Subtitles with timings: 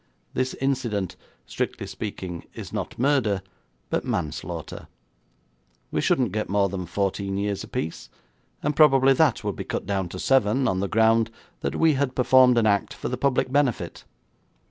[0.33, 1.15] This incident,
[1.45, 3.43] strictly speaking, is not murder,
[3.91, 4.87] but manslaughter.
[5.91, 8.09] We shouldn't get more than fourteen years apiece,
[8.63, 11.29] and probably that would be cut down to seven on the ground
[11.59, 14.03] that we had performed an act for the public benefit.'